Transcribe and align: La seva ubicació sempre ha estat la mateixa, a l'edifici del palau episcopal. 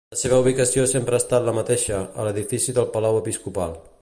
La 0.13 0.17
seva 0.19 0.37
ubicació 0.43 0.85
sempre 0.93 1.19
ha 1.19 1.21
estat 1.23 1.45
la 1.49 1.55
mateixa, 1.59 2.01
a 2.23 2.27
l'edifici 2.29 2.79
del 2.79 2.93
palau 2.97 3.23
episcopal. 3.25 3.83